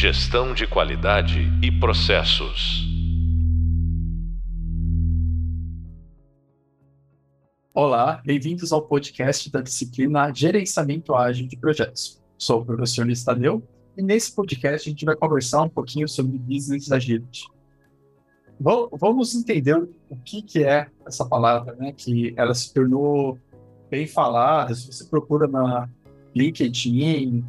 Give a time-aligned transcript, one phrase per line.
[0.00, 2.88] Gestão de qualidade e processos.
[7.74, 12.18] Olá, bem-vindos ao podcast da disciplina Gerenciamento Ágil de Projetos.
[12.38, 13.22] Sou o professor Luiz
[13.94, 17.44] e nesse podcast a gente vai conversar um pouquinho sobre Business Agility.
[18.58, 21.92] Vamos entender o que, que é essa palavra, né?
[21.92, 23.38] Que ela se tornou
[23.90, 24.74] bem falada.
[24.74, 25.90] Se você procura na
[26.34, 27.44] LinkedIn,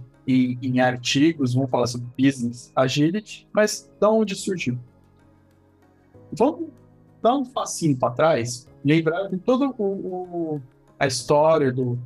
[0.61, 4.77] em artigos, vão falar sobre Business Agility, mas de onde surgiu?
[6.31, 6.69] Vamos
[7.21, 9.73] dar um passinho para trás lembrar de toda
[10.99, 11.97] a história do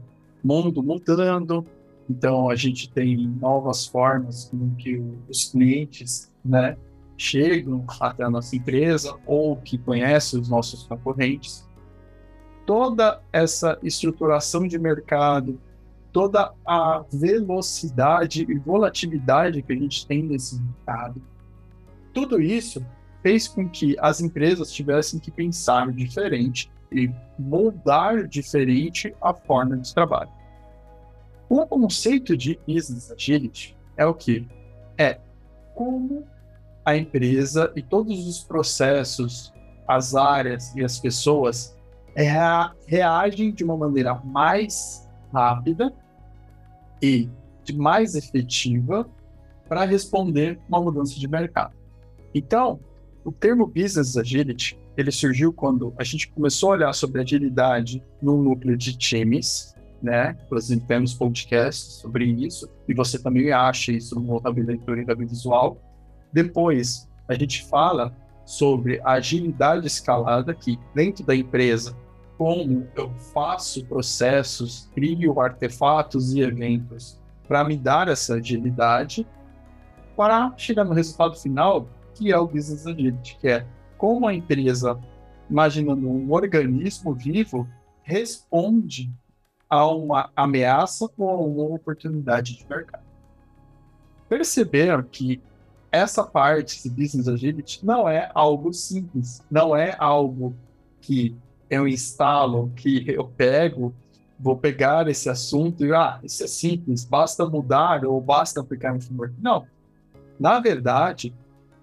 [0.43, 1.65] mundo mudando.
[2.09, 6.77] Então, a gente tem novas formas com que os clientes né,
[7.17, 11.67] chegam até a nossa empresa ou que conhecem os nossos concorrentes.
[12.65, 15.59] Toda essa estruturação de mercado,
[16.15, 21.21] toda a velocidade e volatilidade que a gente tem nesse mercado,
[22.13, 22.85] tudo isso
[23.21, 29.93] fez com que as empresas tivessem que pensar diferente e moldar diferente a forma de
[29.93, 30.29] trabalho.
[31.49, 34.47] O conceito de business agility é o que?
[34.97, 35.19] É
[35.73, 36.25] como
[36.85, 39.53] a empresa e todos os processos,
[39.85, 41.75] as áreas e as pessoas
[42.87, 45.93] reagem de uma maneira mais rápida
[47.01, 47.29] e
[47.73, 49.09] mais efetiva
[49.67, 51.73] para responder uma mudança de mercado.
[52.33, 52.79] Então,
[53.23, 58.41] o termo Business Agility, ele surgiu quando a gente começou a olhar sobre agilidade no
[58.41, 60.37] núcleo de times, né?
[60.45, 65.25] Inclusive temos podcasts sobre isso, e você também acha isso no Hub Leitura e Hub
[65.25, 65.77] Visual.
[66.31, 68.15] Depois, a gente fala
[68.45, 71.97] sobre a agilidade escalada, que dentro da empresa,
[72.37, 79.25] como eu faço processos, crio artefatos e eventos para me dar essa agilidade,
[80.15, 83.65] para chegar no resultado final, que é o Business Agility, que é
[83.97, 84.99] como a empresa,
[85.49, 87.67] imaginando um organismo vivo,
[88.03, 89.11] responde
[89.69, 93.03] a uma ameaça ou a uma oportunidade de mercado.
[94.27, 95.41] Perceberam que
[95.91, 100.55] essa parte de Business Agility não é algo simples, não é algo
[100.99, 101.35] que
[101.75, 103.93] eu instalo, que eu pego,
[104.39, 109.01] vou pegar esse assunto e, ah, isso é simples, basta mudar ou basta aplicar um
[109.01, 109.33] framework.
[109.41, 109.65] Não.
[110.39, 111.33] Na verdade,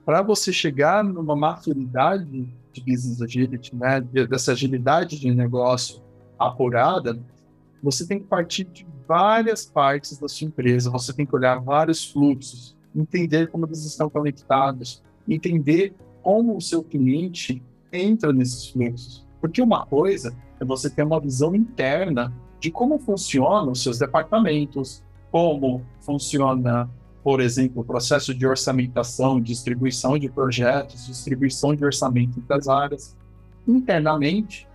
[0.04, 6.02] para você chegar numa maturidade de business agility, né, dessa agilidade de negócio
[6.38, 7.18] apurada,
[7.82, 12.10] você tem que partir de várias partes da sua empresa, você tem que olhar vários
[12.10, 19.26] fluxos, entender como eles estão conectados, entender como o seu cliente entra nesses fluxos.
[19.42, 25.04] Porque uma coisa é você ter uma visão interna de como funcionam os seus departamentos,
[25.30, 26.88] como funciona
[27.22, 33.16] por exemplo, o processo de orçamentação, distribuição de projetos, distribuição de orçamento das áreas,
[33.66, 34.68] internamente,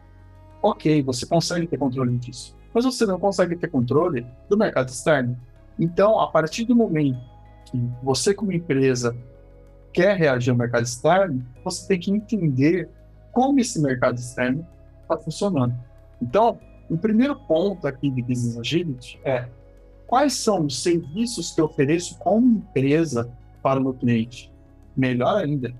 [0.62, 2.56] ok, você consegue ter controle disso.
[2.74, 5.38] Mas você não consegue ter controle do mercado externo.
[5.78, 7.20] Então, a partir do momento
[7.66, 9.16] que você, como empresa,
[9.92, 12.90] quer reagir ao mercado externo, você tem que entender
[13.38, 14.66] como esse mercado externo
[15.04, 15.76] está funcionando.
[16.20, 16.58] Então,
[16.90, 19.48] o primeiro ponto aqui de Business Agility é
[20.08, 23.32] quais são os serviços que eu ofereço como empresa
[23.62, 24.52] para o meu cliente?
[24.96, 25.72] Melhor ainda,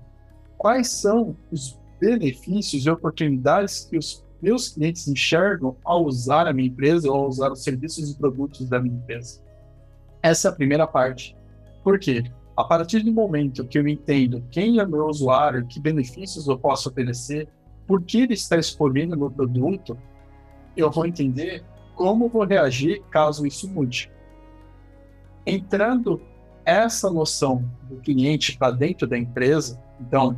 [0.56, 6.68] quais são os benefícios e oportunidades que os meus clientes enxergam ao usar a minha
[6.68, 9.42] empresa ou ao usar os serviços e produtos da minha empresa?
[10.22, 11.36] Essa é a primeira parte.
[11.82, 12.22] Por quê?
[12.58, 16.88] A partir do momento que eu entendo quem é meu usuário, que benefícios eu posso
[16.88, 17.46] oferecer,
[17.86, 19.96] por que ele está escolhendo meu produto,
[20.76, 21.64] eu vou entender
[21.94, 24.10] como vou reagir caso isso mude.
[25.46, 26.20] Entrando
[26.64, 30.36] essa noção do cliente para dentro da empresa, então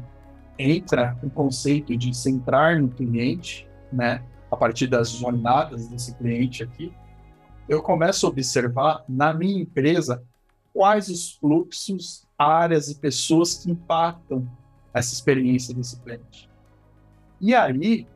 [0.59, 6.93] entra o conceito de centrar no cliente, né, a partir das jornadas desse cliente aqui,
[7.67, 10.23] eu começo a observar na minha empresa
[10.73, 14.49] quais os fluxos, áreas e pessoas que impactam
[14.93, 16.49] essa experiência desse cliente.
[17.41, 18.07] E aí,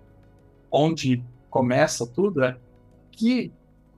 [0.70, 2.56] onde começa tudo é
[3.10, 3.52] que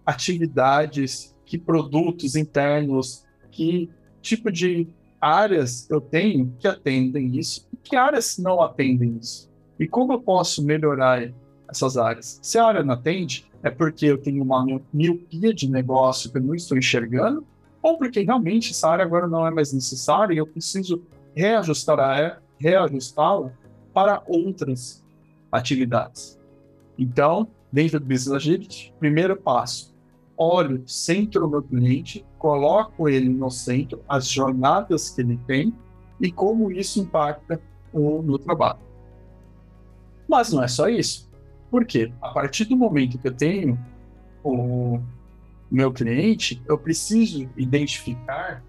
[0.05, 4.89] atividades que produtos internos, que tipo de
[5.21, 9.51] áreas eu tenho que atendem isso e que áreas não atendem isso.
[9.79, 11.33] E como eu posso melhorar
[11.69, 12.39] essas áreas?
[12.43, 16.43] Se a área não atende, é porque eu tenho uma miopia de negócio que eu
[16.43, 17.47] não estou enxergando,
[17.87, 21.05] ou porque realmente essa área agora não é mais necessária e eu preciso
[21.37, 23.53] reajustar a área, reajustá-la
[23.95, 25.05] para outras
[25.53, 26.37] atividades.
[26.99, 29.95] Então, dentro do Business Agility, primeiro passo,
[30.37, 35.73] olho, centro o meu cliente, coloco ele no centro, as jornadas que ele tem
[36.21, 37.61] e como isso impacta
[37.93, 38.81] o, no trabalho.
[40.27, 41.31] Mas não é só isso.
[41.71, 42.13] Por quê?
[42.21, 43.79] A partir do momento que eu tenho
[44.43, 44.99] o
[45.71, 48.63] meu cliente, eu preciso identificar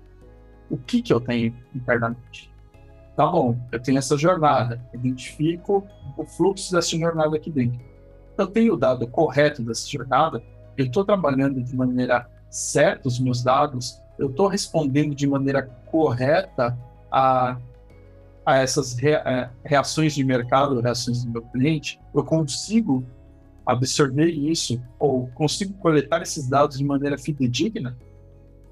[0.70, 2.52] o que, que eu tenho internamente.
[3.16, 7.80] Tá bom, eu tenho essa jornada, identifico o fluxo dessa jornada aqui dentro.
[8.38, 10.44] Eu tenho o dado correto dessa jornada,
[10.78, 16.78] eu estou trabalhando de maneira certa os meus dados, eu estou respondendo de maneira correta
[17.12, 17.58] a,
[18.46, 23.04] a essas rea, reações de mercado, reações do meu cliente, eu consigo
[23.68, 27.98] absorver isso ou consigo coletar esses dados de maneira fidedigna?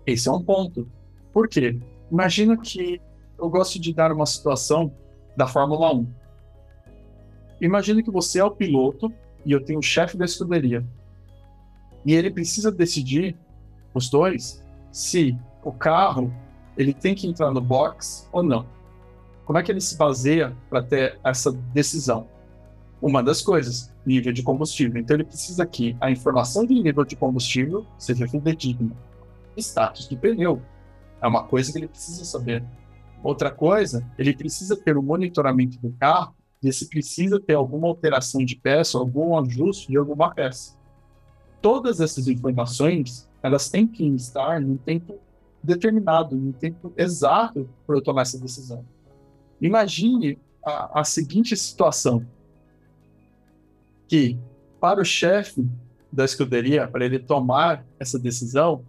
[0.06, 0.88] Esse é um ponto.
[1.34, 1.80] Por quê?
[2.10, 3.02] Imagina que
[3.38, 4.92] eu gosto de dar uma situação
[5.36, 6.08] da Fórmula 1.
[7.60, 9.12] Imagina que você é o piloto
[9.46, 10.86] e eu tenho o chefe da escuderia.
[12.06, 13.36] E ele precisa decidir,
[13.94, 16.34] os dois, se o carro
[16.78, 18.66] ele tem que entrar no box ou não.
[19.46, 22.28] Como é que ele se baseia para ter essa decisão?
[23.02, 25.02] Uma das coisas, nível de combustível.
[25.02, 28.96] Então ele precisa que a informação de nível de combustível seja fidedigna.
[29.58, 30.62] Status do pneu
[31.22, 32.64] é uma coisa que ele precisa saber.
[33.24, 37.88] Outra coisa, ele precisa ter o um monitoramento do carro, ver se precisa ter alguma
[37.88, 40.78] alteração de peça, algum ajuste de alguma peça.
[41.62, 45.18] Todas essas informações, elas têm que estar num tempo
[45.64, 48.86] determinado, num tempo exato para eu tomar essa decisão.
[49.60, 52.26] Imagine a, a seguinte situação,
[54.08, 54.38] que
[54.80, 55.68] para o chefe
[56.12, 58.84] da escuderia, para ele tomar essa decisão,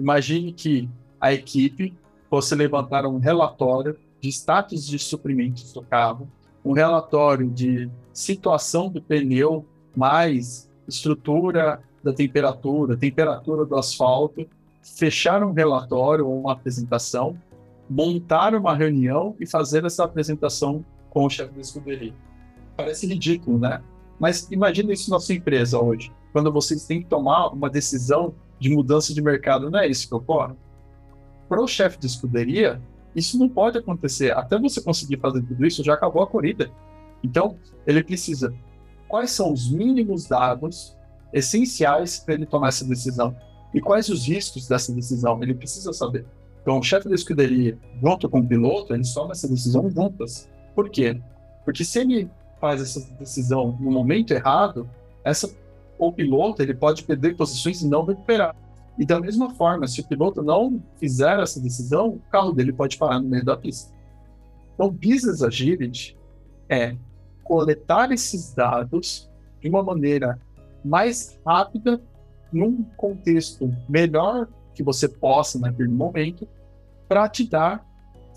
[0.00, 0.88] imagine que
[1.20, 1.94] a equipe
[2.28, 6.28] fosse levantar um relatório de status de suprimentos do carro,
[6.64, 9.66] um relatório de situação do pneu,
[9.96, 14.46] mais estrutura da temperatura, temperatura do asfalto,
[14.82, 17.36] fechar um relatório ou uma apresentação,
[17.88, 22.14] montar uma reunião e fazer essa apresentação com o chefe da escuderia.
[22.76, 23.82] Parece ridículo, né?
[24.18, 28.70] Mas imagine isso na sua empresa hoje, quando vocês têm que tomar uma decisão de
[28.70, 30.54] mudança de mercado, não é isso que ocorre?
[31.52, 32.80] para o chefe de escuderia,
[33.14, 34.32] isso não pode acontecer.
[34.32, 36.70] Até você conseguir fazer tudo isso, já acabou a corrida.
[37.22, 38.54] Então, ele precisa.
[39.06, 40.96] Quais são os mínimos dados
[41.30, 43.36] essenciais para ele tomar essa decisão?
[43.74, 45.42] E quais os riscos dessa decisão?
[45.42, 46.24] Ele precisa saber.
[46.62, 50.48] Então, o chefe da escuderia, junto com o piloto, eles tomam essa decisão juntas.
[50.74, 51.20] Por quê?
[51.66, 52.30] Porque se ele
[52.62, 54.88] faz essa decisão no momento errado,
[55.24, 55.52] essa,
[55.98, 58.54] o piloto ele pode perder posições e não recuperar.
[58.96, 62.96] E da mesma forma, se o piloto não fizer essa decisão, o carro dele pode
[62.96, 63.92] parar no meio da pista.
[64.74, 66.16] Então, Business Agility
[66.68, 66.96] é
[67.42, 69.28] coletar esses dados
[69.60, 70.38] de uma maneira
[70.84, 72.00] mais rápida,
[72.52, 76.46] num contexto melhor que você possa naquele momento,
[77.08, 77.84] para te dar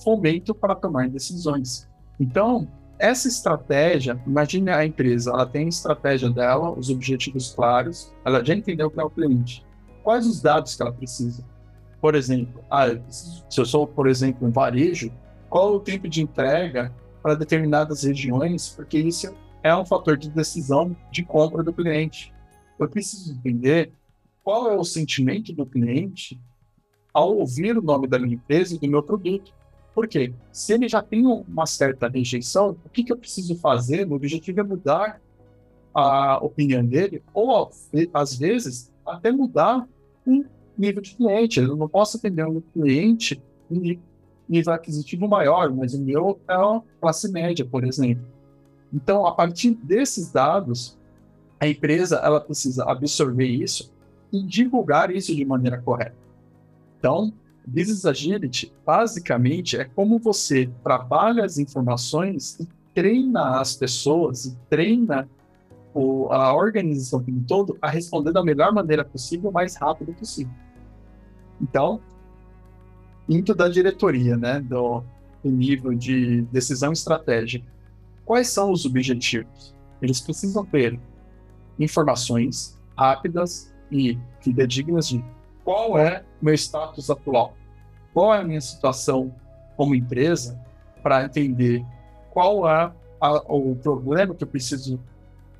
[0.03, 1.87] fomento para tomar decisões.
[2.19, 8.43] Então, essa estratégia, imagine a empresa, ela tem a estratégia dela, os objetivos claros, ela
[8.43, 9.65] já entendeu que é o cliente
[10.05, 11.43] quais os dados que ela precisa.
[11.99, 15.11] Por exemplo, ah, se eu sou, por exemplo, um varejo,
[15.49, 16.93] qual o tempo de entrega
[17.23, 22.31] para determinadas regiões, porque isso é um fator de decisão de compra do cliente.
[22.79, 23.91] Eu preciso entender
[24.43, 26.39] qual é o sentimento do cliente
[27.11, 29.51] ao ouvir o nome da minha empresa e do meu produto.
[29.95, 30.33] Por quê?
[30.51, 34.05] Se ele já tem uma certa rejeição, o que, que eu preciso fazer?
[34.05, 35.21] O objetivo é mudar
[35.93, 37.71] a opinião dele, ou
[38.13, 39.87] às vezes até mudar
[40.27, 40.43] um
[40.77, 41.61] nível de cliente.
[41.61, 43.41] Eu não posso atender um cliente
[43.71, 43.97] em
[44.49, 48.25] nível aquisitivo maior, mas o meu é uma classe média, por exemplo.
[48.93, 50.97] Então, a partir desses dados,
[51.57, 53.93] a empresa ela precisa absorver isso
[54.31, 56.15] e divulgar isso de maneira correta.
[56.99, 57.31] Então,
[57.67, 65.27] Business Agility, basicamente, é como você trabalha as informações e treina as pessoas, e treina
[65.93, 70.53] o, a organização como um todo a responder da melhor maneira possível, mais rápido possível.
[71.61, 72.01] Então,
[73.27, 75.01] indo da diretoria, né, do,
[75.43, 77.65] do nível de decisão estratégica,
[78.23, 79.73] quais são os objetivos?
[80.01, 80.99] Eles precisam ter
[81.79, 85.23] informações rápidas e fidedignas de
[85.63, 87.55] qual é meu status atual,
[88.13, 89.33] qual é a minha situação
[89.75, 90.59] como empresa,
[91.01, 91.85] para entender
[92.31, 94.99] qual é a, o problema que eu preciso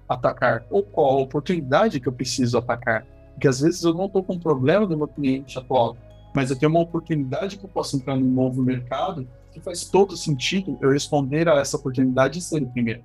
[0.08, 3.06] atacar ou qual a oportunidade que eu preciso atacar.
[3.34, 5.98] Porque às vezes eu não estou com um problema do meu cliente atual,
[6.34, 10.16] mas eu tenho uma oportunidade que eu posso entrar num novo mercado que faz todo
[10.16, 13.04] sentido eu responder a essa oportunidade e ser o primeiro.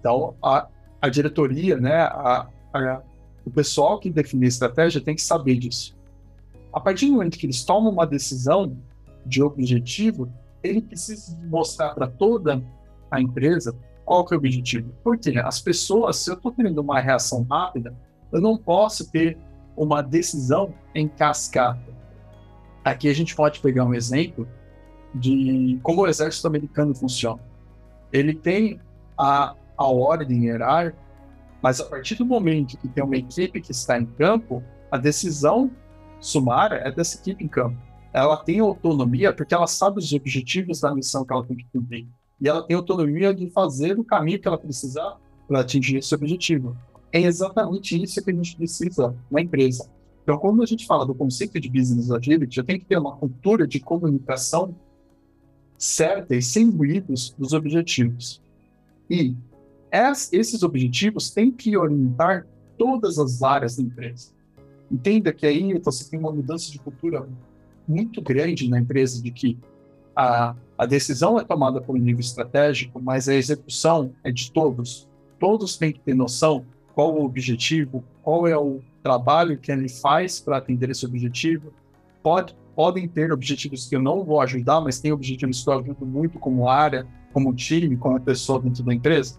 [0.00, 0.68] Então, a,
[1.00, 3.02] a diretoria, né, a, a,
[3.44, 5.95] O pessoal que define a estratégia tem que saber disso.
[6.76, 8.76] A partir do momento que eles tomam uma decisão
[9.24, 10.30] de objetivo,
[10.62, 12.62] ele precisa mostrar para toda
[13.10, 14.92] a empresa qual que é o objetivo.
[15.02, 17.96] Porque as pessoas, se eu estou tendo uma reação rápida,
[18.30, 19.38] eu não posso ter
[19.74, 21.80] uma decisão em cascata.
[22.84, 24.46] Aqui a gente pode pegar um exemplo
[25.14, 27.40] de como o exército americano funciona.
[28.12, 28.78] Ele tem
[29.16, 31.02] a, a ordem hierárquica,
[31.62, 35.70] mas a partir do momento que tem uma equipe que está em campo, a decisão
[36.20, 37.76] sumária é dessa equipe em campo.
[38.12, 42.06] Ela tem autonomia porque ela sabe os objetivos da missão que ela tem que cumprir.
[42.40, 46.76] E ela tem autonomia de fazer o caminho que ela precisar para atingir esse objetivo.
[47.12, 49.88] É exatamente isso que a gente precisa na empresa.
[50.22, 53.16] Então, quando a gente fala do conceito de business agility, já tem que ter uma
[53.16, 54.74] cultura de comunicação
[55.78, 58.42] certa e sem ruídos dos objetivos.
[59.08, 59.36] E
[60.32, 62.46] esses objetivos têm que orientar
[62.76, 64.35] todas as áreas da empresa.
[64.90, 67.26] Entenda que aí você tem uma mudança de cultura
[67.86, 69.58] muito grande na empresa de que
[70.14, 75.08] a, a decisão é tomada por um nível estratégico, mas a execução é de todos.
[75.38, 76.64] Todos têm que ter noção
[76.94, 81.72] qual o objetivo, qual é o trabalho que ele faz para atender esse objetivo.
[82.22, 86.06] Pode, podem ter objetivos que eu não vou ajudar, mas tem objetivos que eu ajudo
[86.06, 89.38] muito como área, como time, como pessoa dentro da empresa.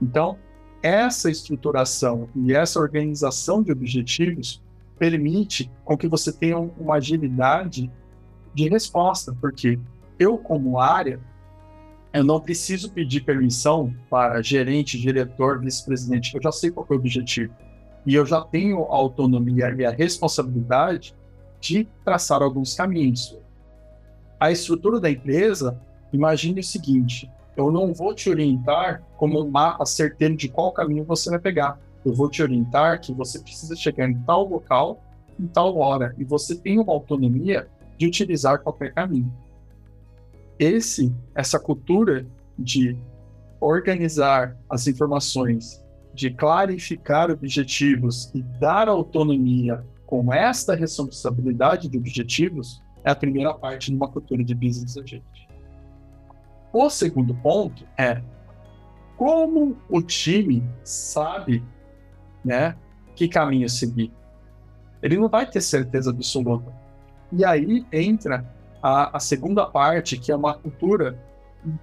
[0.00, 0.38] Então,
[0.82, 4.62] essa estruturação e essa organização de objetivos
[4.98, 7.90] permite com que você tenha uma agilidade
[8.54, 9.78] de resposta, porque
[10.18, 11.20] eu, como área,
[12.12, 16.34] eu não preciso pedir permissão para gerente, diretor, vice-presidente.
[16.34, 17.52] Eu já sei qual é o objetivo.
[18.06, 21.14] E eu já tenho a autonomia e a responsabilidade
[21.60, 23.36] de traçar alguns caminhos.
[24.38, 25.80] A estrutura da empresa,
[26.12, 31.04] imagine o seguinte: eu não vou te orientar como um mapa certeiro de qual caminho
[31.04, 31.80] você vai pegar.
[32.04, 35.02] Eu vou te orientar que você precisa chegar em tal local,
[35.38, 37.68] em tal hora, e você tem uma autonomia
[37.98, 39.32] de utilizar qualquer caminho
[40.58, 42.26] esse essa cultura
[42.58, 42.96] de
[43.60, 45.82] organizar as informações,
[46.12, 53.90] de clarificar objetivos e dar autonomia com esta responsabilidade de objetivos é a primeira parte
[53.90, 55.48] de uma cultura de business agility.
[56.72, 58.22] O segundo ponto é
[59.16, 61.62] como o time sabe,
[62.44, 62.76] né,
[63.14, 64.12] que caminho seguir.
[65.02, 66.72] Ele não vai ter certeza absoluta.
[67.32, 68.44] E aí entra
[68.82, 71.18] a, a segunda parte, que é uma cultura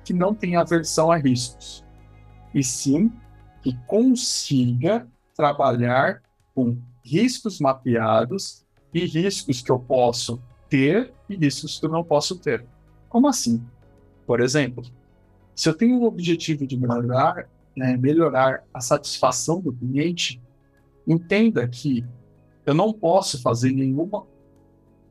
[0.04, 1.84] que não tem aversão a riscos,
[2.54, 3.12] e sim
[3.62, 6.22] que consiga trabalhar
[6.54, 12.38] com riscos mapeados e riscos que eu posso ter e riscos que eu não posso
[12.38, 12.66] ter.
[13.10, 13.64] Como assim?
[14.26, 14.84] Por exemplo,
[15.56, 20.42] se eu tenho o objetivo de melhorar, né, melhorar a satisfação do cliente,
[21.08, 22.06] entenda que
[22.66, 24.26] eu não posso fazer nenhuma,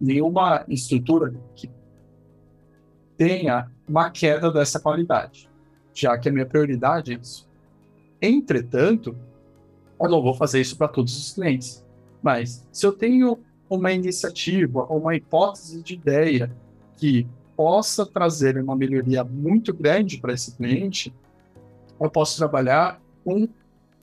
[0.01, 1.71] nenhuma estrutura que
[3.17, 5.51] tenha uma queda dessa qualidade,
[5.93, 7.49] já que a minha prioridade é isso.
[8.23, 9.17] Entretanto,
[10.01, 11.85] eu não vou fazer isso para todos os clientes.
[12.23, 16.55] Mas se eu tenho uma iniciativa, uma hipótese de ideia
[16.97, 21.15] que possa trazer uma melhoria muito grande para esse cliente,
[22.01, 23.47] eu posso trabalhar com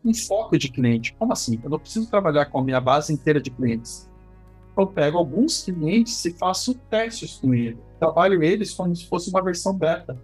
[0.07, 1.13] um foco de cliente.
[1.19, 1.59] Como assim?
[1.63, 4.09] Eu não preciso trabalhar com a minha base inteira de clientes.
[4.77, 9.43] Eu pego alguns clientes e faço testes com eles trabalho eles como se fosse uma
[9.43, 10.17] versão beta.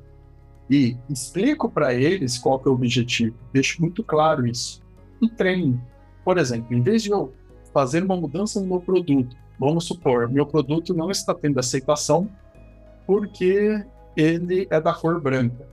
[0.69, 3.35] E explico para eles qual é o objetivo.
[3.51, 4.81] Deixo muito claro isso.
[5.21, 5.81] E treino.
[6.23, 7.33] Por exemplo, em vez de eu
[7.73, 12.29] fazer uma mudança no meu produto, vamos supor, meu produto não está tendo aceitação
[13.05, 13.83] porque
[14.15, 15.67] ele é da cor branca.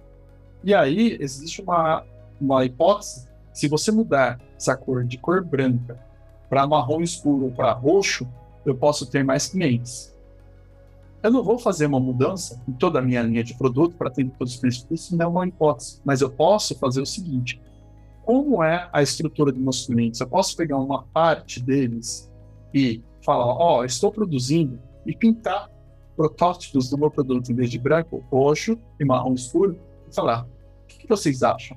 [0.64, 2.05] E aí existe uma,
[2.40, 5.99] uma hipótese, se você mudar essa cor de cor branca
[6.49, 8.26] para marrom escuro ou para roxo,
[8.64, 10.14] eu posso ter mais clientes.
[11.23, 14.33] Eu não vou fazer uma mudança em toda a minha linha de produto para atender
[14.38, 16.00] todos os clientes, isso não é uma hipótese.
[16.04, 17.61] Mas eu posso fazer o seguinte:
[18.25, 20.21] como é a estrutura dos meus clientes?
[20.21, 22.30] Eu posso pegar uma parte deles
[22.73, 25.71] e falar, ó, oh, estou produzindo e pintar
[26.16, 29.78] protótipos do meu produto em vez de branco, roxo e marrom escuro
[30.09, 31.76] e falar, o que, vocês acham?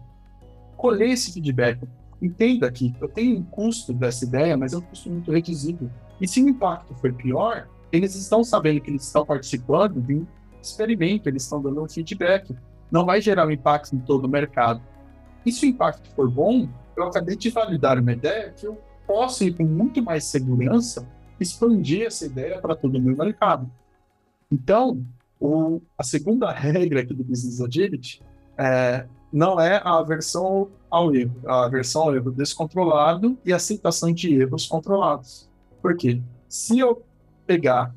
[0.84, 1.80] Colher esse feedback.
[2.22, 5.90] Entenda que eu tenho um custo dessa ideia, mas é um custo muito reduzido.
[6.20, 10.28] E se o impacto for pior, eles estão sabendo que eles estão participando de um
[10.62, 12.54] experimento, eles estão dando um feedback.
[12.92, 14.82] Não vai gerar um impacto em todo o mercado.
[15.46, 19.46] E se o impacto for bom, eu acabei de validar uma ideia que eu posso
[19.46, 21.08] ir com muito mais segurança
[21.40, 23.72] expandir essa ideia para todo o meu mercado.
[24.52, 25.02] Então,
[25.40, 28.22] o, a segunda regra aqui do Business Agility
[28.58, 34.14] é não é a aversão ao erro, a aversão ao erro descontrolado e a aceitação
[34.14, 35.50] de erros controlados.
[35.82, 36.22] Por quê?
[36.48, 37.02] Se eu
[37.48, 37.96] pegar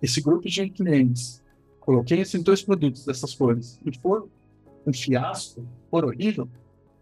[0.00, 1.42] esse grupo de clientes,
[1.80, 4.28] coloquei esses dois produtos dessas cores e for
[4.86, 6.48] um fiasco, for horrível,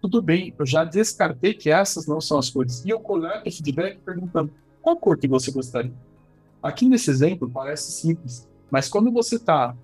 [0.01, 2.83] tudo bem, eu já descartei que essas não são as cores.
[2.85, 5.93] E eu coleto feedback perguntando qual cor que você gostaria.
[6.63, 9.77] Aqui nesse exemplo parece simples, mas quando você está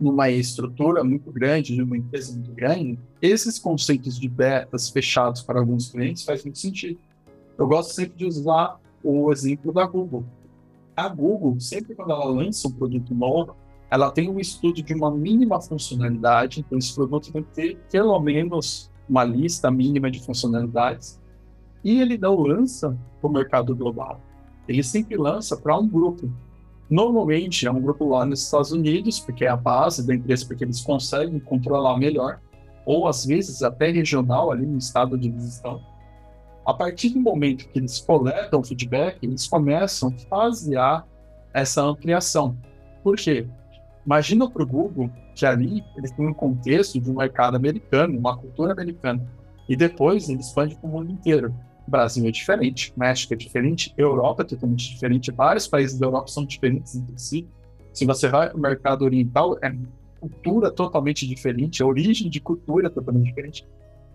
[0.00, 5.60] numa estrutura muito grande, de uma empresa muito grande, esses conceitos de betas fechados para
[5.60, 6.98] alguns clientes faz muito sentido.
[7.58, 10.24] Eu gosto sempre de usar o exemplo da Google.
[10.96, 13.54] A Google, sempre quando ela lança um produto novo,
[13.90, 18.18] ela tem um estudo de uma mínima funcionalidade, então esse produto tem que ter pelo
[18.20, 21.20] menos uma lista mínima de funcionalidades,
[21.82, 24.20] e ele não lança para o mercado global.
[24.68, 26.30] Ele sempre lança para um grupo.
[26.90, 30.64] Normalmente é um grupo lá nos Estados Unidos, porque é a base da empresa, porque
[30.64, 32.40] eles conseguem controlar melhor,
[32.84, 35.80] ou às vezes até regional, ali no estado de eles estão.
[36.66, 41.06] A partir do momento que eles coletam feedback, eles começam a fasear
[41.54, 42.56] essa ampliação.
[43.04, 43.46] Por quê?
[44.04, 48.36] Imagina para o Google que ali eles têm um contexto de um mercado americano, uma
[48.36, 49.24] cultura americana,
[49.68, 51.54] e depois eles expande para o mundo inteiro.
[51.90, 56.44] Brasil é diferente, México é diferente, Europa é totalmente diferente, vários países da Europa são
[56.44, 57.46] diferentes entre si.
[57.92, 59.74] Se você vai para o mercado oriental, é
[60.20, 63.66] cultura totalmente diferente, a origem de cultura é totalmente diferente.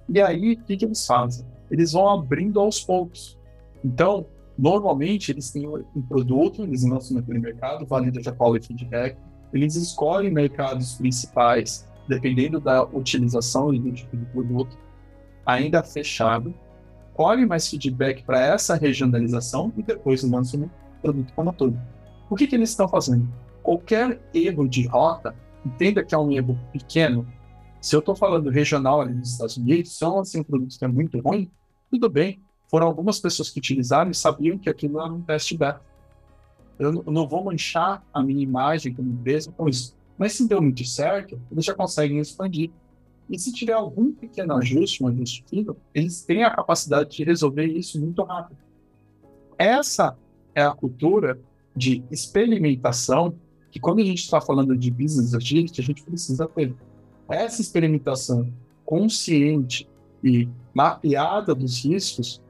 [0.07, 1.45] E aí, o que, que eles fazem?
[1.69, 3.37] Eles vão abrindo aos poucos.
[3.83, 4.25] Então,
[4.57, 9.17] normalmente, eles têm um produto, eles lançam naquele mercado, valida já quality feedback,
[9.51, 14.77] eles escolhem mercados principais, dependendo da utilização e do tipo de produto,
[15.45, 16.53] ainda fechado,
[17.15, 20.69] colhe mais feedback para essa regionalização e depois lança um
[21.01, 21.79] produto como todo.
[22.29, 23.27] O que, que eles estão fazendo?
[23.63, 25.33] Qualquer erro de rota,
[25.65, 27.25] entenda que é um erro pequeno.
[27.81, 30.87] Se eu estou falando regional ali nos Estados Unidos, são assim, um produto que é
[30.87, 31.49] muito ruim,
[31.89, 32.41] tudo bem.
[32.69, 35.81] Foram algumas pessoas que utilizaram e sabiam que aquilo era um teste beta.
[36.77, 39.95] Eu não vou manchar a minha imagem como empresa com isso.
[40.17, 42.71] Mas se deu muito certo, eles já conseguem expandir.
[43.29, 47.65] E se tiver algum pequeno ajuste, um ajuste fino, eles têm a capacidade de resolver
[47.65, 48.57] isso muito rápido.
[49.57, 50.15] Essa
[50.53, 51.39] é a cultura
[51.75, 53.35] de experimentação
[53.71, 56.73] que quando a gente está falando de business agility, a gente precisa ter.
[57.27, 58.53] Essa experimentação
[58.85, 59.89] consciente
[60.23, 62.41] e mapeada dos riscos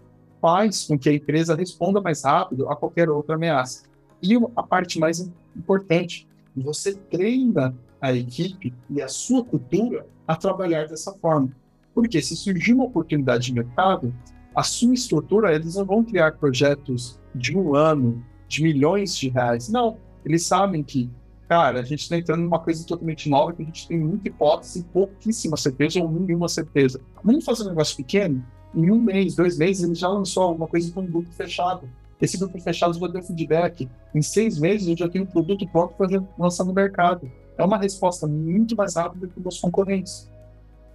[0.41, 3.85] faz com que a empresa responda mais rápido a qualquer outra ameaça.
[4.21, 10.87] E a parte mais importante, você treina a equipe e a sua cultura a trabalhar
[10.87, 11.49] dessa forma.
[11.93, 14.13] Porque se surgir uma oportunidade de mercado,
[14.55, 19.69] a sua estrutura, eles não vão criar projetos de um ano, de milhões de reais.
[19.69, 21.09] Não, eles sabem que,
[21.47, 24.83] cara, a gente está entrando numa coisa totalmente nova, que a gente tem muita hipótese,
[24.91, 27.01] pouquíssima certeza ou nenhuma certeza.
[27.23, 28.45] Vamos fazer um negócio pequeno?
[28.73, 31.89] Em um mês, dois meses, ele já lançou alguma coisa com um grupo fechado.
[32.21, 33.89] Esse grupo fechado vai dar feedback.
[34.13, 37.77] Em seis meses, eu já tenho um produto pronto para lançar no mercado é uma
[37.77, 40.29] resposta muito mais rápida que os concorrentes.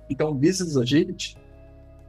[0.08, 1.36] Então, o Business Agility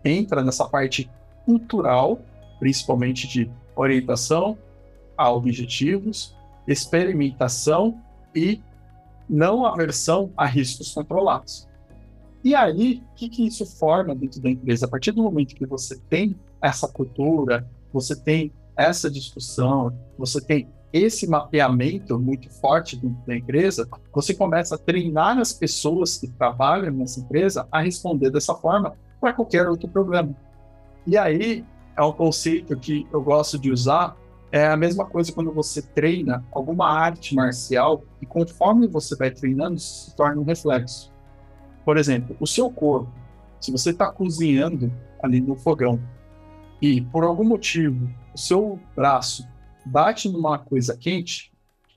[0.03, 1.09] entra nessa parte
[1.45, 2.19] cultural,
[2.59, 4.57] principalmente de orientação
[5.17, 6.35] a objetivos,
[6.67, 8.01] experimentação
[8.35, 8.61] e
[9.29, 11.67] não aversão a riscos controlados.
[12.43, 14.87] E aí, o que, que isso forma dentro da empresa?
[14.87, 20.67] A partir do momento que você tem essa cultura, você tem essa discussão, você tem
[20.93, 27.21] esse mapeamento muito forte da empresa, você começa a treinar as pessoas que trabalham nessa
[27.21, 30.35] empresa a responder dessa forma para qualquer outro problema.
[31.07, 34.17] E aí é um conceito que eu gosto de usar.
[34.51, 39.79] É a mesma coisa quando você treina alguma arte marcial e conforme você vai treinando,
[39.79, 41.11] se torna um reflexo.
[41.85, 43.09] Por exemplo, o seu corpo,
[43.61, 44.91] se você está cozinhando
[45.23, 46.01] ali no fogão
[46.81, 49.47] e por algum motivo o seu braço
[49.85, 51.51] bate numa coisa quente,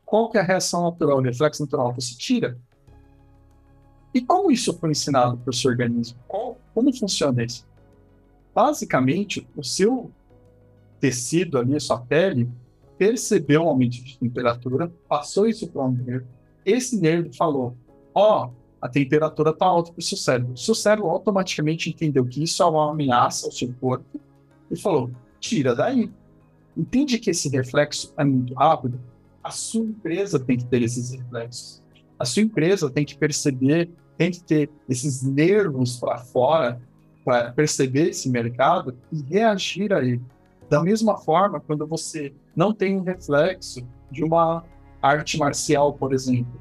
[0.05, 1.93] qual que é a reação natural, o reflexo natural?
[1.95, 2.59] Você tira.
[4.13, 6.19] E como isso foi ensinado para o seu organismo?
[6.29, 7.67] Qual, como funciona isso?
[8.55, 10.11] Basicamente, o seu
[11.01, 12.49] tecido ali, sua pele,
[12.97, 16.27] percebeu um aumento de temperatura, passou isso para um nervo.
[16.65, 17.77] Esse nervo falou:
[18.15, 20.53] Ó, oh, a temperatura está alta para o seu cérebro.
[20.53, 24.21] O seu cérebro automaticamente entendeu que isso é uma ameaça ao seu corpo
[24.71, 26.13] e falou: tira daí
[26.77, 29.01] entende que esse reflexo é muito rápido,
[29.43, 31.83] a sua empresa tem que ter esses reflexos.
[32.19, 36.81] A sua empresa tem que perceber, tem que ter esses nervos para fora
[37.25, 40.23] para perceber esse mercado e reagir a ele.
[40.69, 44.65] Da mesma forma, quando você não tem um reflexo de uma
[45.01, 46.61] arte marcial, por exemplo,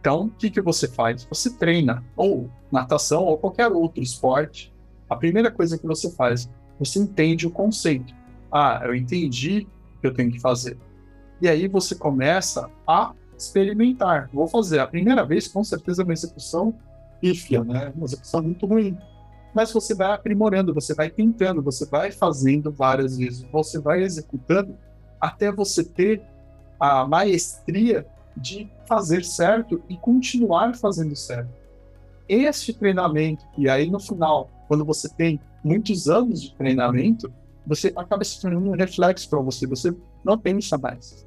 [0.00, 1.24] Então, o que, que você faz?
[1.24, 4.72] Você treina, ou natação, ou qualquer outro esporte.
[5.08, 8.14] A primeira coisa que você faz, você entende o conceito.
[8.56, 10.78] Ah, eu entendi o que eu tenho que fazer.
[11.42, 14.30] E aí você começa a experimentar.
[14.32, 16.72] Vou fazer a primeira vez, com certeza, uma execução
[17.20, 17.92] pífia, né?
[17.96, 18.96] Uma execução muito ruim.
[19.52, 24.76] Mas você vai aprimorando, você vai tentando, você vai fazendo várias vezes, você vai executando
[25.20, 26.22] até você ter
[26.78, 31.50] a maestria de fazer certo e continuar fazendo certo.
[32.28, 37.32] Este treinamento, e aí no final, quando você tem muitos anos de treinamento,
[37.66, 41.26] você acaba se tornando um reflexo para você, você não pensa mais.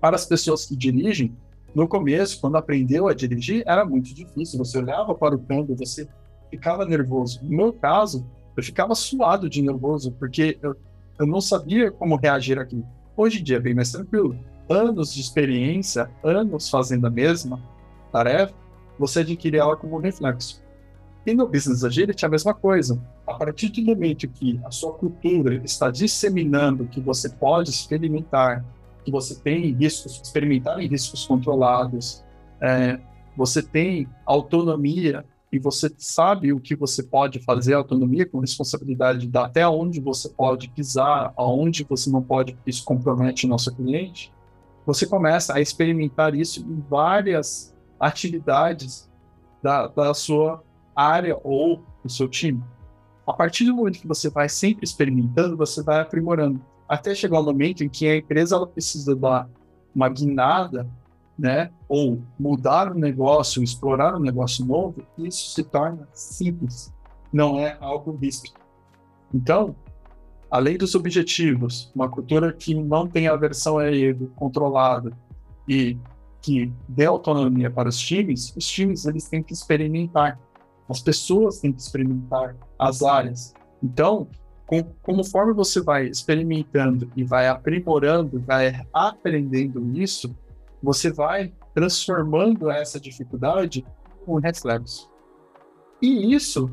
[0.00, 1.36] Para as pessoas que dirigem,
[1.74, 4.58] no começo, quando aprendeu a dirigir, era muito difícil.
[4.58, 6.08] Você olhava para o câmbio, você
[6.50, 7.40] ficava nervoso.
[7.42, 8.26] No meu caso,
[8.56, 10.74] eu ficava suado de nervoso, porque eu,
[11.18, 12.82] eu não sabia como reagir aqui.
[13.16, 17.60] Hoje em dia é bem mais tranquilo anos de experiência, anos fazendo a mesma
[18.12, 18.54] tarefa,
[18.98, 20.62] você adquire ela como reflexo.
[21.28, 22.98] E no Business Agility é a mesma coisa.
[23.26, 28.64] A partir do momento que a sua cultura está disseminando que você pode experimentar,
[29.04, 32.24] que você tem riscos, experimentar em riscos controlados,
[32.62, 32.98] é,
[33.36, 39.38] você tem autonomia e você sabe o que você pode fazer, autonomia com responsabilidade de
[39.38, 44.32] até onde você pode pisar, aonde você não pode, porque isso compromete o nosso cliente,
[44.86, 49.10] você começa a experimentar isso em várias atividades
[49.62, 50.64] da, da sua
[50.98, 52.62] área ou do seu time.
[53.26, 56.60] A partir do momento que você vai sempre experimentando, você vai aprimorando.
[56.88, 59.48] Até chegar o um momento em que a empresa ela precisa dar
[59.94, 60.88] uma guinada,
[61.38, 61.70] né?
[61.88, 66.92] Ou mudar o negócio, explorar um negócio novo, isso se torna simples.
[67.32, 68.58] Não é algo ríspido.
[69.32, 69.76] Então,
[70.50, 75.12] além dos objetivos, uma cultura que não tem aversão a erro controlada
[75.68, 75.98] e
[76.40, 80.40] que dê autonomia para os times, os times eles têm que experimentar,
[80.88, 83.54] as pessoas têm que experimentar as áreas.
[83.82, 84.28] Então,
[84.66, 90.34] com, conforme você vai experimentando e vai aprimorando, vai aprendendo isso,
[90.82, 93.84] você vai transformando essa dificuldade
[94.26, 95.10] em reflexo.
[96.00, 96.70] E isso,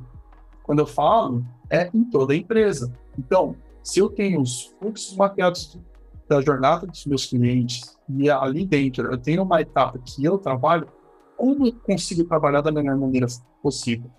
[0.64, 2.94] quando eu falo, é em toda a empresa.
[3.18, 5.80] Então, se eu tenho os fluxos mapeados
[6.28, 10.88] da jornada dos meus clientes e ali dentro eu tenho uma etapa que eu trabalho,
[11.38, 13.28] como consigo trabalhar da melhor maneira
[13.62, 14.10] possível?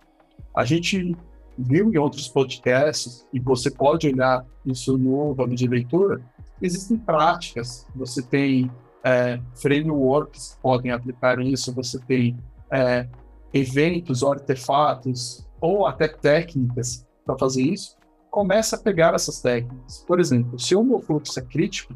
[0.55, 1.17] A gente
[1.59, 6.21] viu em outros podcasts, e você pode olhar isso no hub de leitura,
[6.61, 8.71] existem práticas, você tem
[9.05, 12.39] é, frameworks que podem aplicar isso, você tem
[12.71, 13.09] é,
[13.53, 17.97] eventos, artefatos, ou até técnicas para fazer isso,
[18.31, 20.05] começa a pegar essas técnicas.
[20.07, 21.95] Por exemplo, se o meu fluxo é crítico,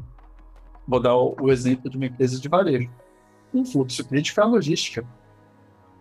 [0.87, 2.89] vou dar o exemplo de uma empresa de varejo.
[3.53, 5.05] Um fluxo crítico é a logística.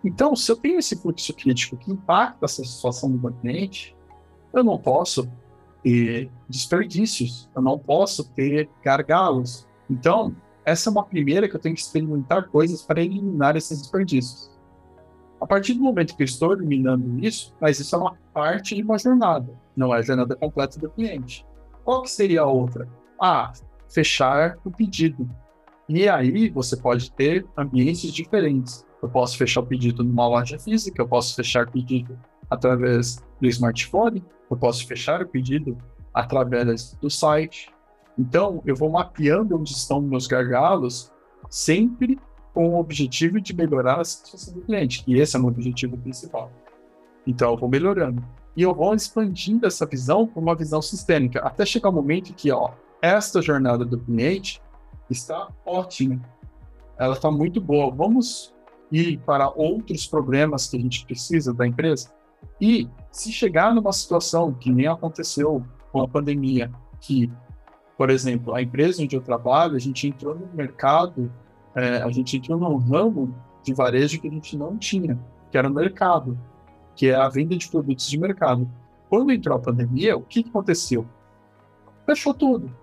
[0.05, 3.97] Então, se eu tenho esse fluxo crítico que impacta essa situação do meu cliente,
[4.53, 5.31] eu não posso
[5.83, 9.67] ter desperdícios, eu não posso ter gargalos.
[9.89, 10.35] Então,
[10.65, 14.51] essa é uma primeira que eu tenho que experimentar coisas para eliminar esses desperdícios.
[15.41, 18.83] A partir do momento que eu estou eliminando isso, mas isso é uma parte de
[18.83, 21.47] uma jornada, não é a jornada completa do cliente.
[21.83, 22.87] Qual que seria a outra?
[23.21, 23.53] Ah,
[23.89, 25.29] fechar o pedido.
[25.93, 28.87] E aí você pode ter ambientes diferentes.
[29.03, 32.17] Eu posso fechar o pedido numa loja física, eu posso fechar o pedido
[32.49, 35.77] através do smartphone, eu posso fechar o pedido
[36.15, 37.71] através do site.
[38.17, 41.11] Então, eu vou mapeando onde estão meus gargalos,
[41.49, 42.17] sempre
[42.55, 45.03] com o objetivo de melhorar a situação do cliente.
[45.09, 46.53] E esse é o meu objetivo principal.
[47.27, 48.23] Então, eu vou melhorando.
[48.57, 52.33] E eu vou expandindo essa visão para uma visão sistêmica, até chegar o um momento
[52.33, 54.63] que, ó, esta jornada do cliente
[55.13, 56.21] está ótima.
[56.99, 57.91] Ela está muito boa.
[57.91, 58.55] Vamos
[58.91, 62.13] ir para outros problemas que a gente precisa da empresa.
[62.61, 66.71] E se chegar numa situação que nem aconteceu com a pandemia,
[67.01, 67.31] que,
[67.97, 71.31] por exemplo, a empresa onde eu trabalho, a gente entrou no mercado
[71.75, 75.19] é, a gente entrou num ramo de varejo que a gente não tinha,
[75.51, 76.39] que era o mercado,
[76.97, 78.69] que é a venda de produtos de mercado.
[79.09, 81.07] Quando entrou a pandemia, o que, aconteceu?
[82.07, 82.75] Fechou tudo.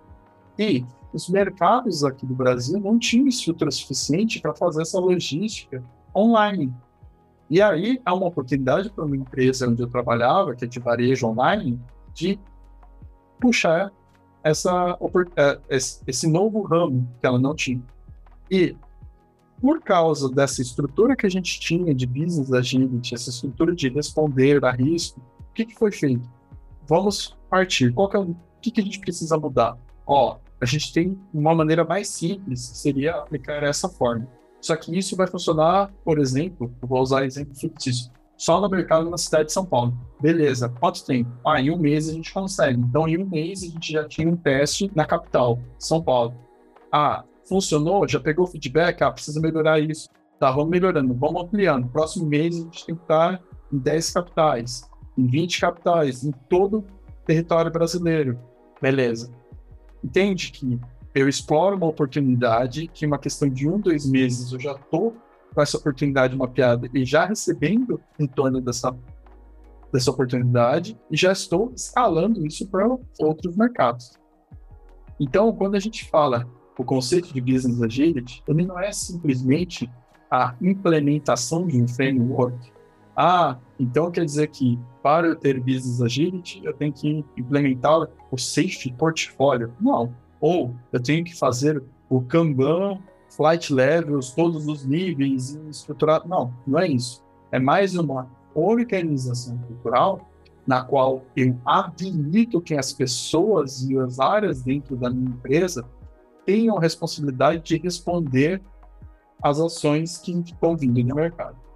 [0.58, 5.84] E os mercados aqui do Brasil não tinham estrutura suficiente para fazer essa logística
[6.16, 6.74] online.
[7.50, 11.28] E aí há uma oportunidade para uma empresa onde eu trabalhava, que é de varejo
[11.28, 11.80] online,
[12.14, 12.38] de
[13.40, 13.92] puxar
[14.44, 14.98] essa,
[15.36, 15.60] é,
[16.08, 17.82] esse novo ramo que ela não tinha.
[18.52, 18.76] E
[19.62, 24.64] por causa dessa estrutura que a gente tinha de business agility, essa estrutura de responder
[24.64, 26.30] a risco, o que, que foi feito?
[26.86, 27.94] Vamos partir.
[27.94, 29.78] Qual que é o, o que, que a gente precisa mudar?
[30.06, 34.28] Ó, a gente tem uma maneira mais simples, que seria aplicar essa forma.
[34.60, 39.18] Só que isso vai funcionar, por exemplo, vou usar exemplo fictício, só no mercado na
[39.18, 39.98] cidade de São Paulo.
[40.22, 41.30] Beleza, quanto tempo?
[41.46, 42.80] Ah, em um mês a gente consegue.
[42.80, 46.36] Então, em um mês a gente já tinha um teste na capital, São Paulo.
[46.92, 48.08] Ah, funcionou?
[48.08, 49.02] Já pegou feedback?
[49.02, 50.08] Ah, precisa melhorar isso.
[50.40, 51.88] Tá, vamos melhorando, vamos ampliando.
[51.90, 53.42] Próximo mês a gente tem que estar
[53.74, 56.86] em 10 capitais, em 20 capitais, em todo o
[57.26, 58.40] território brasileiro.
[58.80, 59.32] Beleza.
[60.04, 60.80] Entende que
[61.14, 65.16] eu exploro uma oportunidade que uma questão de um, dois meses eu já estou
[65.54, 68.96] com essa oportunidade mapeada e já recebendo em torno dessa,
[69.92, 72.88] dessa oportunidade e já estou escalando isso para
[73.20, 74.14] outros mercados.
[75.20, 79.90] Então, quando a gente fala o conceito de Business Agility, ele não é simplesmente
[80.30, 82.72] a implementação de um framework.
[83.20, 88.38] Ah, então quer dizer que para eu ter Business Agility, eu tenho que implementar o
[88.38, 89.74] Safety Portfolio.
[89.82, 90.14] Não.
[90.40, 93.00] Ou eu tenho que fazer o Kanban,
[93.30, 96.30] Flight Levels, todos os níveis estruturado.
[96.30, 97.24] Não, não é isso.
[97.52, 100.30] É mais uma organização cultural
[100.68, 105.84] na qual eu habilito que as pessoas e as áreas dentro da minha empresa
[106.46, 108.62] tenham a responsabilidade de responder
[109.42, 111.67] às ações que estão vindo no mercado.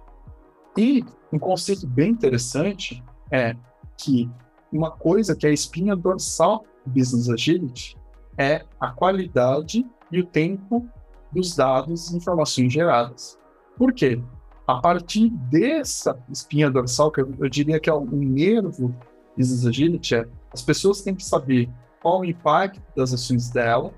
[0.76, 3.56] E um conceito bem interessante é
[3.96, 4.30] que
[4.72, 7.96] uma coisa que é a espinha dorsal do Business Agility
[8.38, 10.86] é a qualidade e o tempo
[11.30, 13.38] dos dados e informações geradas.
[13.76, 14.20] Por quê?
[14.66, 18.94] A partir dessa espinha dorsal, que eu, eu diria que é o nervo
[19.36, 21.68] Business Agility, é, as pessoas têm que saber
[22.00, 23.92] qual o impacto das ações dela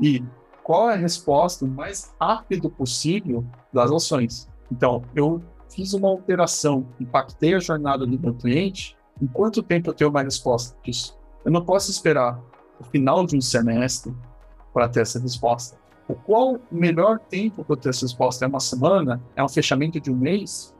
[0.00, 0.22] e
[0.62, 4.48] qual é a resposta o mais rápido possível das ações.
[4.70, 5.42] Então, eu
[5.74, 10.22] fiz uma alteração, impactei a jornada do meu cliente, em quanto tempo eu tenho uma
[10.22, 11.18] resposta disso?
[11.44, 12.40] Eu não posso esperar
[12.80, 14.14] o final de um semestre
[14.72, 15.76] para ter essa resposta.
[16.08, 19.22] O qual o melhor tempo para ter essa resposta é uma semana?
[19.34, 20.74] É um fechamento de um mês?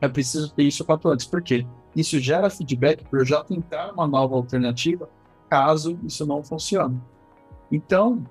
[0.00, 1.26] É preciso ter isso quanto antes.
[1.26, 1.66] Por quê?
[1.94, 5.08] Isso gera feedback para eu já tentar uma nova alternativa
[5.48, 7.00] caso isso não funcione.
[7.70, 8.24] Então,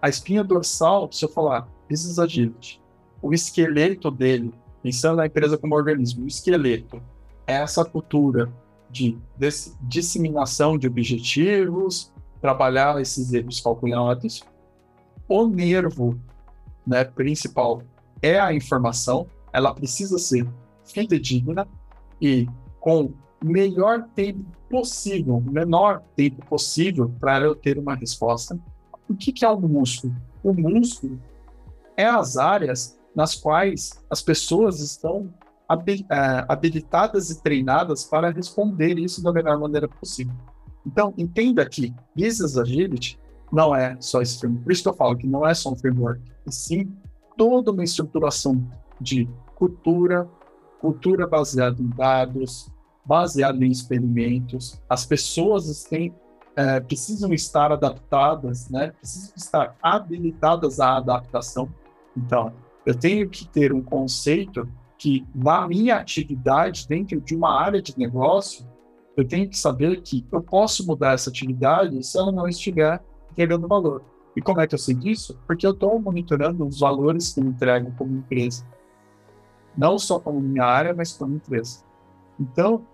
[0.00, 2.80] a espinha dorsal, se eu falar business agility,
[3.20, 7.00] o esqueleto dele, pensando na empresa como organismo, o esqueleto
[7.46, 8.52] é essa cultura
[8.90, 9.16] de
[9.80, 14.42] disseminação de objetivos, trabalhar esses erros calculados,
[15.28, 16.18] o nervo
[16.86, 17.82] né, principal
[18.20, 20.46] é a informação, ela precisa ser
[20.84, 21.66] fidedigna
[22.20, 22.46] e
[22.80, 28.58] com o melhor tempo possível, o menor tempo possível para eu ter uma resposta.
[29.08, 30.14] O que, que é o músculo?
[30.42, 31.18] O músculo
[31.96, 35.32] é as áreas nas quais as pessoas estão
[35.70, 40.34] é, habilitadas e treinadas para responder isso da melhor maneira possível.
[40.86, 43.18] Então, entenda que Business Agility
[43.52, 44.64] não é só esse framework.
[44.64, 46.92] Por isso que eu falo que não é só um framework, e sim
[47.36, 48.66] toda uma estruturação
[49.00, 50.28] de cultura,
[50.80, 52.70] cultura baseada em dados,
[53.04, 54.80] baseada em experimentos.
[54.88, 56.14] As pessoas têm,
[56.56, 58.92] é, precisam estar adaptadas, né?
[58.92, 61.68] precisam estar habilitadas à adaptação.
[62.16, 62.52] Então,
[62.84, 64.68] eu tenho que ter um conceito
[64.98, 68.66] que, na minha atividade, dentro de uma área de negócio,
[69.16, 73.68] eu tenho que saber que eu posso mudar essa atividade se ela não estiver entregando
[73.68, 74.02] valor.
[74.34, 75.38] E como é que eu sei disso?
[75.46, 78.66] Porque eu estou monitorando os valores que eu entrego como empresa.
[79.76, 81.84] Não só como minha área, mas como empresa.
[82.40, 82.86] Então,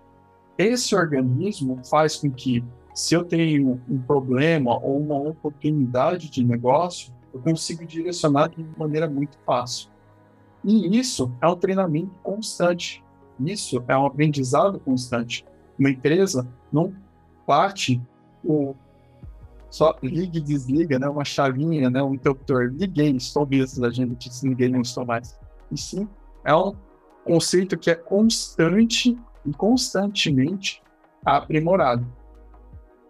[0.57, 7.13] esse organismo faz com que, se eu tenho um problema ou uma oportunidade de negócio,
[7.33, 9.91] eu consigo direcionar de maneira muito fácil.
[10.65, 13.05] E isso é um treinamento constante.
[13.41, 15.45] Isso é um aprendizado constante.
[15.79, 16.93] Uma empresa não
[17.47, 18.01] parte
[18.45, 18.75] o
[19.71, 21.09] só liga e desliga, né?
[21.09, 22.03] Uma chavinha, né?
[22.03, 22.73] Um interruptor.
[22.73, 25.39] Liguei, estou mesmo, a gente desliguei, não estou mais.
[25.71, 26.09] E sim,
[26.45, 26.75] é um
[27.25, 30.83] conceito que é constante e constantemente
[31.25, 32.07] aprimorado.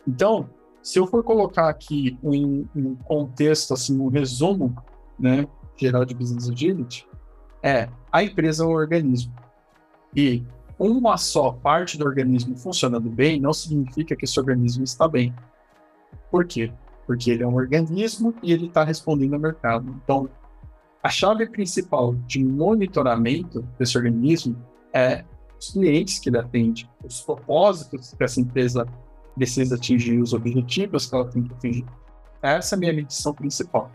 [0.07, 0.48] Então,
[0.82, 4.76] se eu for colocar aqui um, contexto, assim, um resumo,
[5.18, 7.06] né, geral de Business Agility,
[7.62, 9.32] é a empresa é um organismo.
[10.14, 10.42] E
[10.78, 15.34] uma só parte do organismo funcionando bem não significa que esse organismo está bem.
[16.30, 16.72] Por quê?
[17.06, 19.94] Porque ele é um organismo e ele está respondendo ao mercado.
[20.02, 20.28] Então,
[21.02, 24.56] a chave principal de monitoramento desse organismo
[24.92, 25.24] é
[25.58, 28.86] os clientes que ele atende, os propósitos que essa empresa
[29.38, 31.87] precisa atingir, os objetivos que ela tem que atingir.
[32.42, 33.90] Essa é a minha medição principal.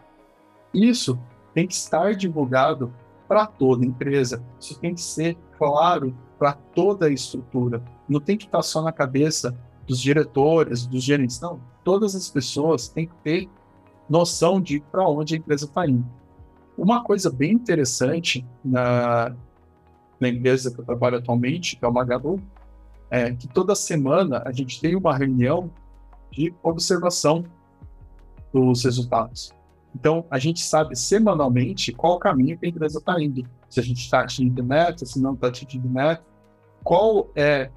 [0.73, 1.19] Isso
[1.53, 2.93] tem que estar divulgado
[3.27, 4.43] para toda empresa.
[4.59, 7.83] Isso tem que ser claro para toda a estrutura.
[8.07, 11.39] Não tem que estar só na cabeça dos diretores, dos gerentes.
[11.39, 13.49] Não, todas as pessoas têm que ter
[14.09, 16.05] noção de para onde a empresa está indo.
[16.77, 19.35] Uma coisa bem interessante na,
[20.19, 22.41] na empresa que eu trabalho atualmente, que é o Magalu,
[23.13, 25.69] é que toda semana a gente tem uma reunião
[26.31, 27.43] de observação
[28.51, 29.53] dos resultados.
[29.95, 33.47] Então, a gente sabe semanalmente qual caminho que a empresa está indo.
[33.69, 36.23] Se a gente está atingindo meta, se não está atingindo meta,
[36.83, 37.69] qual é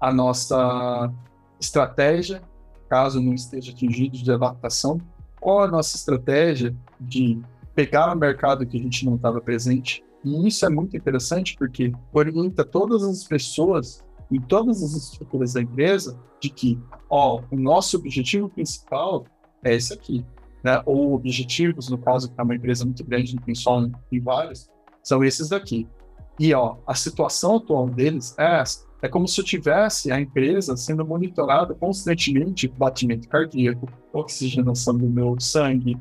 [0.00, 1.12] a nossa
[1.58, 2.40] estratégia,
[2.88, 5.00] caso não esteja atingido, de adaptação,
[5.40, 7.40] qual a nossa estratégia de
[7.74, 10.04] pegar o mercado que a gente não estava presente.
[10.24, 15.62] E isso é muito interessante porque orienta todas as pessoas em todas as estruturas da
[15.62, 19.24] empresa de que, ó, o nosso objetivo principal
[19.62, 20.24] é esse aqui,
[20.62, 20.82] né?
[20.86, 24.20] Ou objetivos, no caso que é uma empresa muito grande, não tem só um, tem
[24.20, 24.68] vários,
[25.02, 25.86] são esses daqui.
[26.38, 28.84] E, ó, a situação atual deles é essa.
[29.00, 35.38] É como se eu tivesse a empresa sendo monitorada constantemente, batimento cardíaco, oxigenação do meu
[35.38, 35.98] sangue,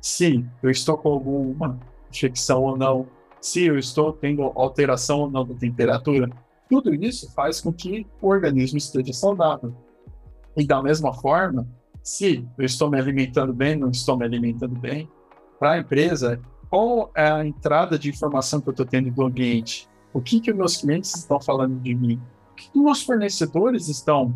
[0.00, 1.78] se eu estou com alguma
[2.10, 3.06] infecção ou não,
[3.40, 6.30] se eu estou tendo alteração ou não da temperatura.
[6.68, 9.74] Tudo isso faz com que o organismo esteja saudável.
[10.56, 11.66] E da mesma forma,
[12.02, 15.08] se eu estou me alimentando bem, não estou me alimentando bem,
[15.58, 19.88] para a empresa, qual é a entrada de informação que eu estou tendo do ambiente?
[20.12, 22.20] O que, que meus clientes estão falando de mim?
[22.52, 24.34] O que, que meus fornecedores estão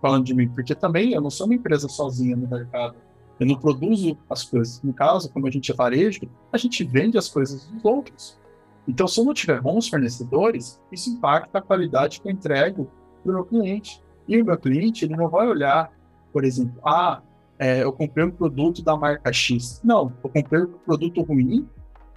[0.00, 0.48] falando de mim?
[0.48, 2.96] Porque também eu não sou uma empresa sozinha no mercado.
[3.38, 4.80] Eu não produzo as coisas.
[4.82, 6.20] No caso, como a gente é varejo,
[6.52, 8.38] a gente vende as coisas dos outros.
[8.86, 12.90] Então, se eu não tiver bons fornecedores, isso impacta a qualidade que eu entrego
[13.22, 14.02] para o meu cliente.
[14.26, 15.92] E o meu cliente, ele não vai olhar,
[16.32, 17.22] por exemplo, ah,
[17.58, 19.80] é, eu comprei um produto da marca X.
[19.84, 21.68] Não, eu comprei um produto ruim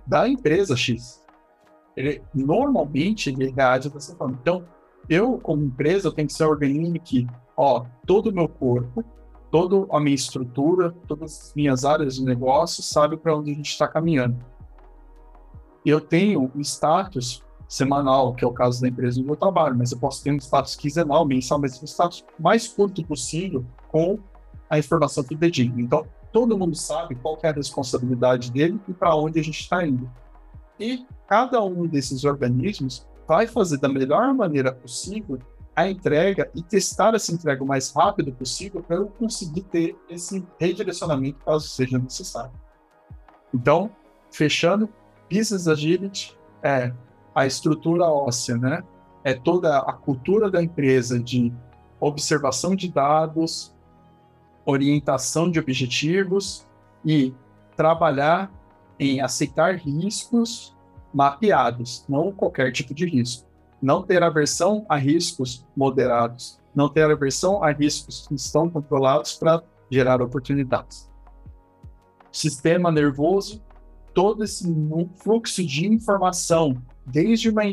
[0.06, 1.24] da empresa X.
[1.96, 4.38] Ele, normalmente, ele reage dessa forma.
[4.42, 4.66] Então,
[5.08, 9.04] eu, como empresa, eu tenho que ser organismo que, ó, todo o meu corpo,
[9.52, 13.70] toda a minha estrutura, todas as minhas áreas de negócio sabe para onde a gente
[13.70, 14.38] está caminhando.
[15.86, 19.92] Eu tenho um status semanal, que é o caso da empresa onde eu trabalho, mas
[19.92, 24.20] eu posso ter um status quinzenal, mensal, mas um status mais curto possível com
[24.70, 25.80] a informação que dedico.
[25.80, 29.86] Então, todo mundo sabe qual é a responsabilidade dele e para onde a gente está
[29.86, 30.10] indo.
[30.80, 35.40] E cada um desses organismos vai fazer da melhor maneira possível
[35.76, 40.46] a entrega e testar essa entrega o mais rápido possível para eu conseguir ter esse
[40.60, 42.52] redirecionamento caso seja necessário.
[43.54, 43.90] Então,
[44.32, 44.90] fechando,
[45.32, 46.94] Business Agility é
[47.34, 48.84] a estrutura óssea, né?
[49.24, 51.52] É toda a cultura da empresa de
[52.00, 53.74] observação de dados,
[54.66, 56.68] orientação de objetivos
[57.04, 57.34] e
[57.76, 58.52] trabalhar
[59.00, 60.76] em aceitar riscos
[61.14, 63.46] mapeados, não qualquer tipo de risco
[63.86, 69.62] não ter aversão a riscos moderados, não ter aversão a riscos que estão controlados para
[69.92, 71.08] gerar oportunidades.
[72.32, 73.64] Sistema nervoso,
[74.16, 74.66] todo esse
[75.18, 77.64] fluxo de informação, desde uma,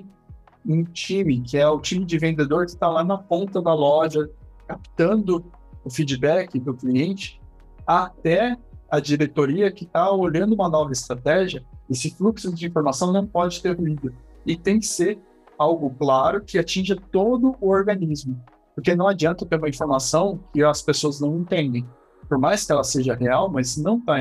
[0.67, 4.29] um time, que é o time de vendedor que está lá na ponta da loja,
[4.67, 5.45] captando
[5.85, 7.41] o feedback do cliente,
[7.87, 8.59] até
[8.91, 13.79] a diretoria que está olhando uma nova estratégia, esse fluxo de informação não pode ter
[13.79, 14.13] ruído.
[14.45, 15.19] E tem que ser
[15.57, 18.43] algo claro que atinja todo o organismo.
[18.75, 21.87] Porque não adianta ter uma informação que as pessoas não entendem.
[22.29, 24.21] Por mais que ela seja real, mas não está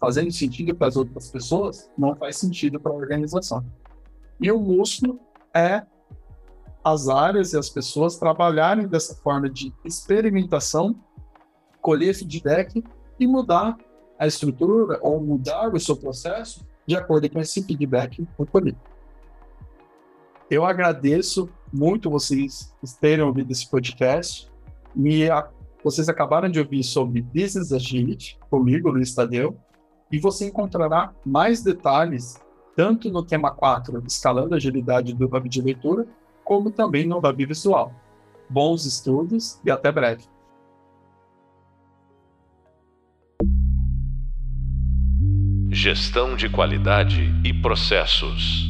[0.00, 3.64] fazendo sentido para as outras pessoas, não faz sentido para a organização.
[4.40, 5.20] E o músculo
[5.54, 5.84] é
[6.82, 10.96] as áreas e as pessoas trabalharem dessa forma de experimentação,
[11.82, 12.82] colher feedback
[13.18, 13.76] e mudar
[14.18, 18.78] a estrutura ou mudar o seu processo de acordo com esse feedback colhido.
[20.50, 24.50] Eu agradeço muito vocês terem ouvido esse podcast.
[24.96, 25.48] E a,
[25.84, 29.56] vocês acabaram de ouvir sobre Business Agility comigo, Luiz Tadeu.
[30.10, 32.40] E você encontrará mais detalhes
[32.74, 36.06] tanto no tema 4, Escalando a Agilidade do Hub de Leitura,
[36.44, 37.92] como também no Hub Visual.
[38.48, 40.24] Bons estudos e até breve.
[45.70, 48.69] Gestão de qualidade e processos.